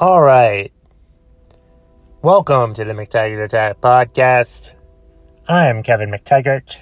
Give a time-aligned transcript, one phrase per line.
[0.00, 0.72] All right.
[2.22, 4.76] Welcome to the McTaggart Attack Podcast.
[5.48, 6.78] I'm Kevin McTaggart.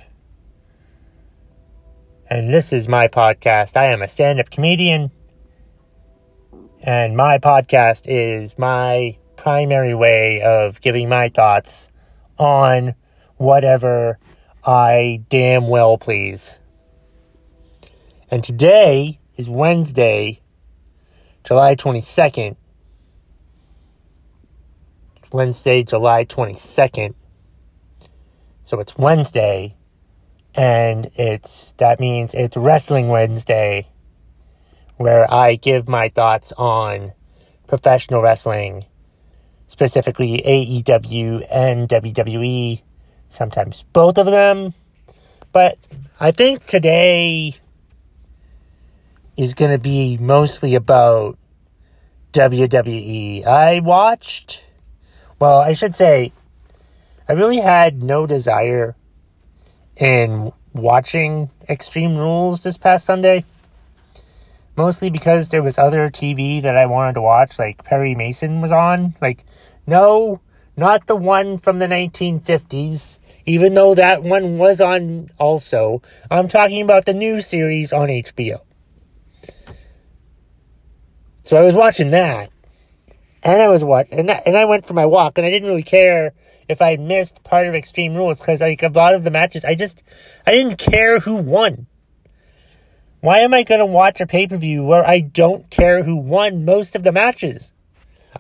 [2.29, 3.75] And this is my podcast.
[3.75, 5.13] I am a stand up comedian.
[6.83, 11.89] And my podcast is my primary way of giving my thoughts
[12.37, 12.97] on
[13.37, 14.19] whatever
[14.63, 16.59] I damn well please.
[18.31, 20.41] And today is Wednesday,
[21.45, 22.57] July 22nd.
[25.33, 27.15] Wednesday, July 22nd.
[28.65, 29.77] So it's Wednesday,
[30.55, 33.89] and it's that means it's Wrestling Wednesday,
[34.97, 37.13] where I give my thoughts on
[37.67, 38.87] professional wrestling,
[39.69, 42.83] specifically AEW and WWE,
[43.29, 44.75] sometimes both of them.
[45.53, 45.79] But
[46.19, 47.57] I think today
[49.37, 51.39] is going to be mostly about
[52.33, 53.47] WWE.
[53.47, 54.65] I watched,
[55.39, 56.33] well, I should say,
[57.29, 58.97] I really had no desire
[59.97, 63.45] in watching Extreme Rules this past Sunday.
[64.77, 68.73] Mostly because there was other TV that I wanted to watch, like Perry Mason was
[68.73, 69.15] on.
[69.23, 69.45] Like,
[69.87, 70.41] no,
[70.77, 76.03] not the one from the 1950s, even though that one was on also.
[76.31, 78.61] I'm talking about the new series on HBO.
[81.43, 82.51] So I was watching that,
[83.47, 85.85] and I was watching, and, and I went for my walk, and I didn't really
[85.85, 86.35] care
[86.69, 89.77] if I missed part of Extreme Rules because like a lot of the matches, I
[89.77, 90.03] just
[90.45, 91.87] I didn't care who won.
[93.21, 96.17] Why am I going to watch a pay per view where I don't care who
[96.17, 97.73] won most of the matches?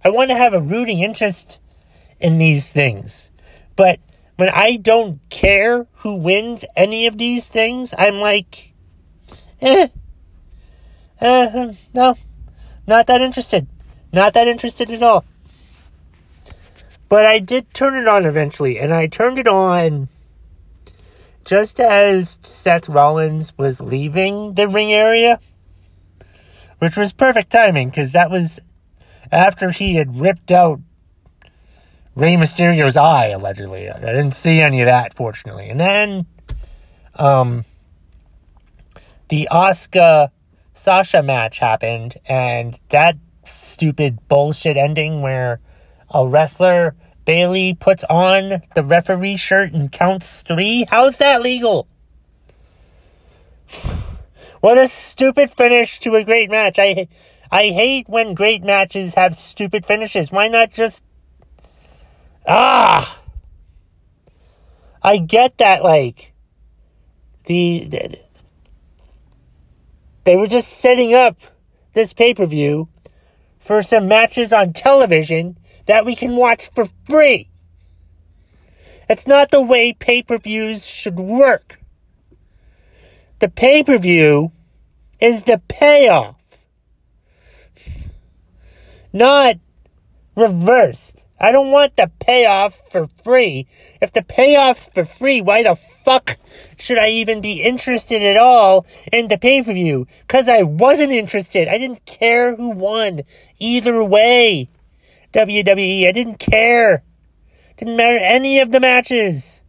[0.05, 1.61] I want to have a rooting interest
[2.19, 3.31] in these things,
[3.77, 4.01] but
[4.35, 8.75] when I don't care who wins any of these things, I'm like,
[9.61, 9.87] eh,
[11.21, 12.17] eh, no,
[12.89, 13.69] not that interested.
[14.17, 15.27] Not that interested at all.
[17.11, 20.09] But I did turn it on eventually, and I turned it on
[21.45, 25.39] just as Seth Rollins was leaving the ring area,
[26.79, 28.59] which was perfect timing because that was
[29.31, 30.81] after he had ripped out
[32.15, 33.91] Rey Mysterio's eye, allegedly.
[33.91, 35.69] I didn't see any of that, fortunately.
[35.69, 36.27] And then,
[37.17, 37.67] um,
[39.29, 40.31] the Asuka
[40.73, 43.17] Sasha match happened, and that
[43.49, 45.61] stupid bullshit ending where
[46.11, 50.87] a wrestler Bayley puts on the referee shirt and counts three.
[50.89, 51.89] How's that legal?
[54.61, 56.77] What a stupid finish to a great match.
[56.79, 57.07] I
[57.53, 60.33] I hate when great matches have stupid finishes.
[60.33, 61.05] Why not just
[62.49, 63.21] Ah
[65.03, 66.33] I get that like
[67.45, 68.19] the, the
[70.25, 71.37] they were just setting up
[71.93, 72.89] this pay-per-view
[73.67, 77.51] for some matches on television that we can watch for free.
[79.09, 81.81] That's not the way pay per views should work.
[83.41, 84.53] The pay per view
[85.21, 86.63] is the payoff,
[89.13, 89.57] not
[90.37, 91.26] reversed.
[91.39, 93.67] I don't want the payoff for free.
[94.01, 96.37] If the payoff's for free, why the fuck
[96.79, 100.07] should I even be interested at all in the pay per view?
[100.23, 101.69] Because I wasn't interested.
[101.69, 103.23] I didn't care who won
[103.59, 104.71] either way.
[105.33, 106.09] WWE.
[106.09, 107.03] I didn't care.
[107.77, 109.63] Didn't matter any of the matches.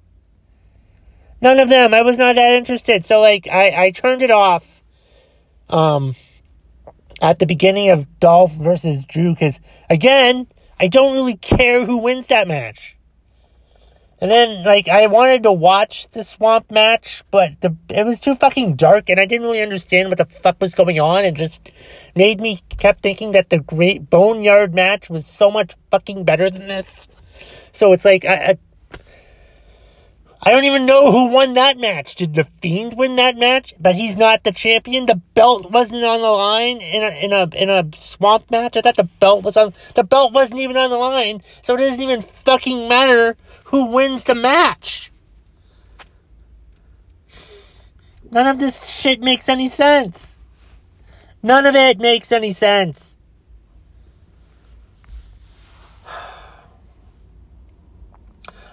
[1.41, 1.93] None of them.
[1.93, 3.05] I was not that interested.
[3.05, 4.81] So like I, I turned it off
[5.69, 6.15] um
[7.21, 10.47] at the beginning of Dolph versus Drew because again,
[10.79, 12.97] I don't really care who wins that match.
[14.19, 18.33] And then, like, I wanted to watch the swamp match, but the it was too
[18.33, 21.23] fucking dark, and I didn't really understand what the fuck was going on.
[21.23, 21.69] It just
[22.15, 26.67] made me kept thinking that the Great Boneyard match was so much fucking better than
[26.67, 27.07] this.
[27.71, 28.57] So it's like I, I
[30.41, 32.15] I don't even know who won that match.
[32.15, 33.73] Did the Fiend win that match?
[33.79, 35.07] But he's not the champion.
[35.07, 38.77] The belt wasn't on the line in a in a in a swamp match.
[38.77, 39.73] I thought the belt was on.
[39.95, 43.35] The belt wasn't even on the line, so it doesn't even fucking matter
[43.65, 45.11] who wins the match.
[48.29, 50.37] None of this shit makes any sense.
[51.41, 53.16] None of it makes any sense.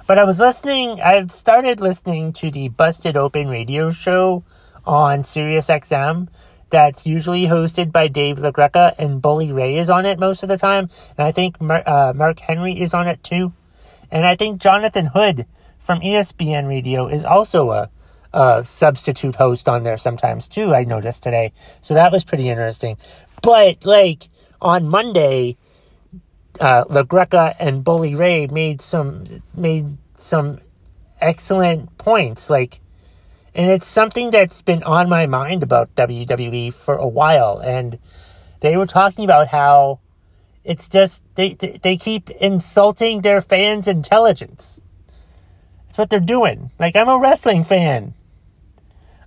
[0.06, 4.44] But I was listening, I've started listening to the Busted Open radio show
[4.84, 6.28] on SiriusXM
[6.68, 10.58] that's usually hosted by Dave LaGreca and Bully Ray is on it most of the
[10.58, 10.90] time.
[11.16, 13.54] And I think Mar- uh, Mark Henry is on it too.
[14.10, 15.46] And I think Jonathan Hood
[15.78, 17.90] from ESPN Radio is also a,
[18.34, 21.52] a substitute host on there sometimes too, I noticed today.
[21.80, 22.98] So that was pretty interesting.
[23.42, 24.28] But like
[24.60, 25.56] on Monday,
[26.60, 29.24] uh, LaGreca and Bully Ray made some
[29.54, 30.58] made some
[31.20, 32.50] excellent points.
[32.50, 32.80] Like,
[33.54, 37.58] and it's something that's been on my mind about WWE for a while.
[37.58, 37.98] And
[38.60, 40.00] they were talking about how
[40.64, 44.80] it's just they they keep insulting their fans' intelligence.
[45.86, 46.70] That's what they're doing.
[46.78, 48.14] Like I'm a wrestling fan.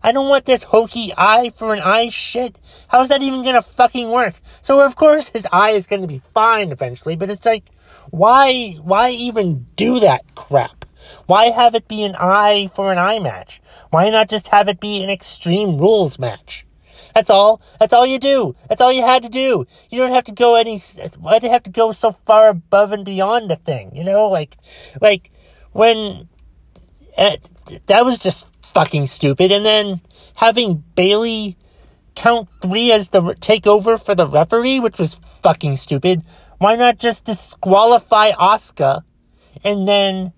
[0.03, 2.59] I don't want this hokey eye for an eye shit.
[2.87, 4.39] How's that even gonna fucking work?
[4.61, 7.65] So of course his eye is gonna be fine eventually, but it's like,
[8.09, 10.85] why, why even do that crap?
[11.25, 13.61] Why have it be an eye for an eye match?
[13.89, 16.65] Why not just have it be an extreme rules match?
[17.13, 17.61] That's all.
[17.79, 18.55] That's all you do.
[18.69, 19.65] That's all you had to do.
[19.89, 20.79] You don't have to go any,
[21.17, 23.95] why do you have to go so far above and beyond the thing?
[23.95, 24.57] You know, like,
[25.01, 25.31] like,
[25.71, 26.27] when,
[27.17, 27.37] uh,
[27.87, 29.51] that was just fucking stupid.
[29.51, 30.01] And then
[30.35, 31.57] having Bayley
[32.15, 36.23] count three as the takeover for the referee, which was fucking stupid.
[36.57, 39.03] Why not just disqualify Asuka
[39.63, 40.33] and then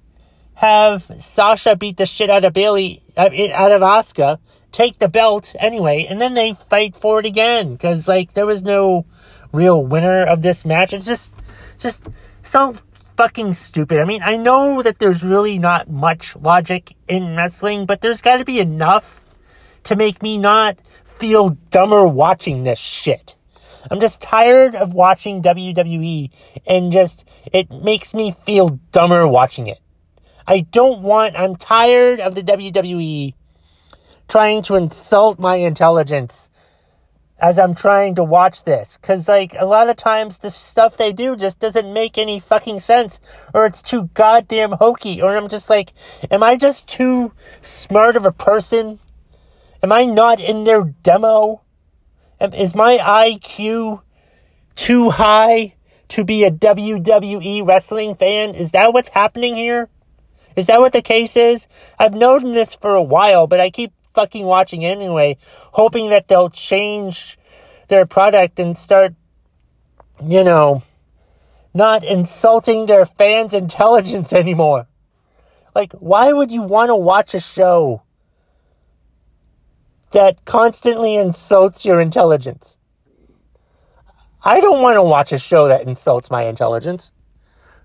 [0.56, 4.40] have Sasha beat the shit out of Bayley, uh, out of Asuka,
[4.74, 7.72] take the belt anyway, and then they fight for it again?
[7.72, 9.06] Because, like, there was no
[9.54, 10.92] real winner of this match.
[10.92, 11.34] It's just,
[11.78, 12.08] just
[12.42, 12.78] so
[13.20, 14.00] fucking stupid.
[14.00, 18.38] I mean, I know that there's really not much logic in wrestling, but there's got
[18.38, 19.20] to be enough
[19.84, 23.36] to make me not feel dumber watching this shit.
[23.92, 26.32] I'm just tired of watching WWE
[26.66, 29.82] and just, it makes me feel dumber watching it.
[30.48, 33.34] I don't want, I'm tired of the WWE
[34.30, 36.49] trying to insult my intelligence
[37.42, 38.98] as I'm trying to watch this.
[39.02, 42.80] Cause like a lot of times the stuff they do just doesn't make any fucking
[42.80, 43.22] sense
[43.54, 45.94] or it's too goddamn hokey or I'm just like,
[46.30, 49.00] am I just too smart of a person?
[49.82, 51.62] Am I not in their demo?
[52.42, 54.02] Is my IQ
[54.76, 55.76] too high
[56.10, 58.56] to be a WWE wrestling fan?
[58.56, 59.90] Is that what's happening here?
[60.56, 61.68] Is that what the case is?
[61.98, 65.38] I've known this for a while, but I keep fucking watching anyway,
[65.72, 67.40] hoping that they'll change
[67.88, 69.14] their product and start,
[70.22, 70.84] you know,
[71.74, 74.88] not insulting their fans' intelligence anymore.
[75.74, 78.02] Like, why would you want to watch a show
[80.12, 82.78] that constantly insults your intelligence?
[84.44, 87.14] I don't want to watch a show that insults my intelligence.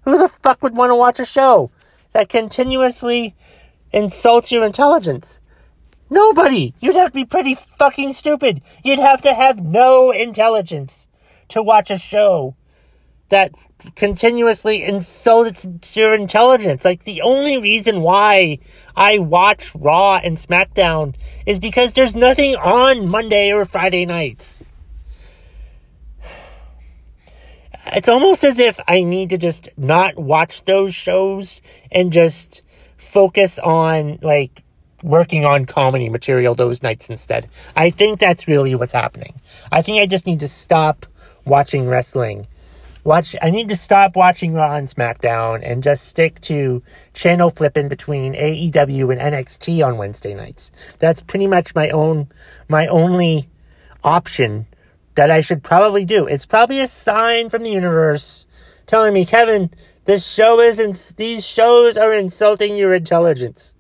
[0.02, 1.70] Who the fuck would want to watch a show
[2.12, 3.36] that continuously
[3.92, 5.38] insults your intelligence?
[6.14, 6.74] Nobody!
[6.78, 8.62] You'd have to be pretty fucking stupid.
[8.84, 11.08] You'd have to have no intelligence
[11.48, 12.54] to watch a show
[13.30, 13.50] that
[13.96, 15.66] continuously insults
[15.96, 16.84] your intelligence.
[16.84, 18.60] Like, the only reason why
[18.94, 21.16] I watch Raw and SmackDown
[21.46, 24.62] is because there's nothing on Monday or Friday nights.
[27.86, 32.62] It's almost as if I need to just not watch those shows and just
[32.96, 34.63] focus on, like,
[35.04, 37.46] working on comedy material those nights instead.
[37.76, 39.34] I think that's really what's happening.
[39.70, 41.06] I think I just need to stop
[41.44, 42.46] watching wrestling.
[43.04, 47.88] Watch I need to stop watching Raw and SmackDown and just stick to channel flipping
[47.88, 50.72] between AEW and NXT on Wednesday nights.
[51.00, 52.28] That's pretty much my own
[52.66, 53.50] my only
[54.02, 54.66] option
[55.16, 56.26] that I should probably do.
[56.26, 58.46] It's probably a sign from the universe
[58.86, 59.70] telling me, Kevin,
[60.06, 63.73] this show is ins- these shows are insulting your intelligence.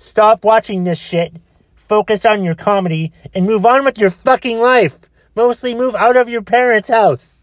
[0.00, 1.36] Stop watching this shit.
[1.74, 5.00] Focus on your comedy and move on with your fucking life.
[5.34, 7.42] Mostly move out of your parents' house.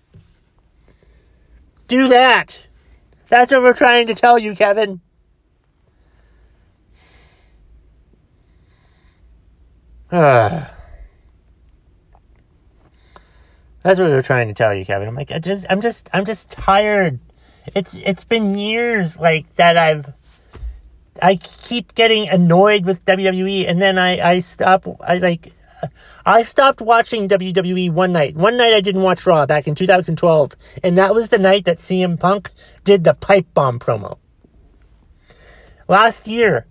[1.87, 2.67] Do that.
[3.29, 5.01] That's what we're trying to tell you, Kevin.
[10.09, 10.71] That's
[13.85, 15.07] what we were trying to tell you, Kevin.
[15.07, 17.19] I'm like, I just, I'm just, I'm just tired.
[17.75, 19.77] It's, it's been years like that.
[19.77, 20.11] I've
[21.21, 24.87] I keep getting annoyed with WWE, and then I I stop.
[25.01, 25.51] I like.
[26.25, 28.35] I stopped watching WWE one night.
[28.35, 31.77] One night I didn't watch Raw back in 2012, and that was the night that
[31.77, 32.51] CM Punk
[32.83, 34.17] did the pipe bomb promo.
[35.87, 36.65] Last year.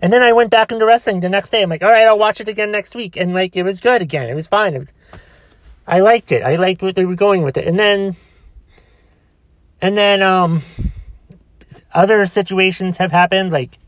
[0.00, 1.62] And then I went back into wrestling the next day.
[1.62, 3.16] I'm like, all right, I'll watch it again next week.
[3.16, 4.28] And like, it was good again.
[4.28, 4.74] It was fine.
[4.74, 4.92] It was,
[5.86, 6.44] I liked it.
[6.44, 7.66] I liked what they were going with it.
[7.66, 8.16] And then,
[9.80, 10.62] and then, um,
[11.92, 13.52] other situations have happened.
[13.52, 13.78] Like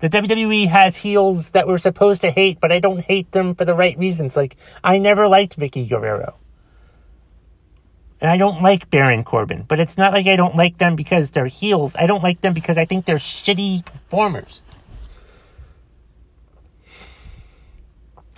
[0.00, 3.64] the WWE has heels that we're supposed to hate, but I don't hate them for
[3.64, 4.36] the right reasons.
[4.36, 6.34] Like I never liked Vickie Guerrero.
[8.20, 11.32] And I don't like Baron Corbin, but it's not like I don't like them because
[11.32, 11.96] they're heels.
[11.96, 14.62] I don't like them because I think they're shitty performers.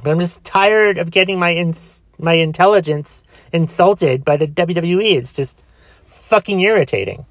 [0.02, 5.16] But I'm just tired of getting my ins- my intelligence insulted by the WWE.
[5.16, 5.64] It's just
[6.04, 7.26] fucking irritating.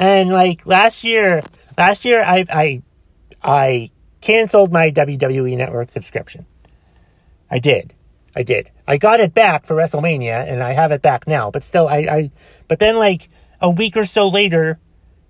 [0.00, 1.42] And like last year,
[1.76, 2.82] last year I I
[3.42, 3.90] I
[4.22, 6.46] canceled my WWE Network subscription.
[7.50, 7.92] I did.
[8.34, 8.70] I did.
[8.88, 11.50] I got it back for WrestleMania and I have it back now.
[11.50, 12.30] But still I, I
[12.66, 13.28] but then like
[13.60, 14.80] a week or so later,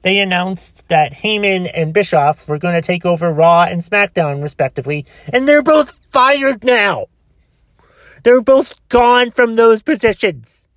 [0.03, 5.05] they announced that Heyman and Bischoff were going to take over Raw and SmackDown, respectively,
[5.33, 7.07] and they're both fired now.
[8.23, 10.69] They're both gone from those positions.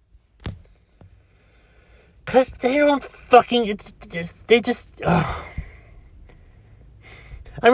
[2.34, 3.68] Because they don't fucking.
[3.68, 3.92] It's
[4.48, 5.04] they just.
[5.06, 5.46] I'm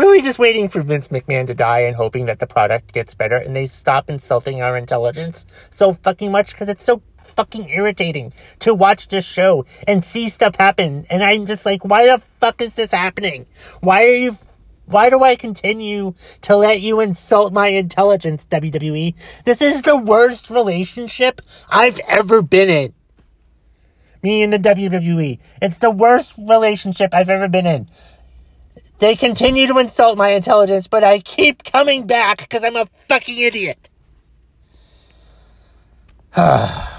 [0.01, 3.37] really just waiting for Vince McMahon to die and hoping that the product gets better
[3.37, 7.01] and they stop insulting our intelligence so fucking much because it's so
[7.37, 11.05] fucking irritating to watch this show and see stuff happen.
[11.09, 13.45] And I'm just like, why the fuck is this happening?
[13.79, 14.37] Why are you
[14.87, 19.15] why do I continue to let you insult my intelligence, WWE?
[19.45, 21.39] This is the worst relationship
[21.69, 22.93] I've ever been in.
[24.21, 25.39] Me and the WWE.
[25.61, 27.89] It's the worst relationship I've ever been in.
[28.99, 33.37] They continue to insult my intelligence, but I keep coming back because I'm a fucking
[33.37, 33.89] idiot.
[36.35, 36.91] I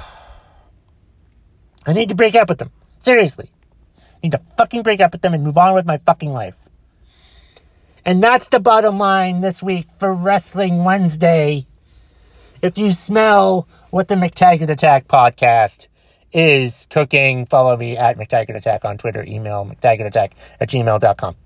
[1.89, 2.71] need to break up with them.
[2.99, 3.50] Seriously.
[3.99, 6.59] I need to fucking break up with them and move on with my fucking life.
[8.05, 11.67] And that's the bottom line this week for Wrestling Wednesday.
[12.62, 15.87] If you smell what the McTaggart Attack podcast
[16.32, 21.37] is cooking, follow me at McTaggart Attack on Twitter, email McTaggartAttack at gmail.com.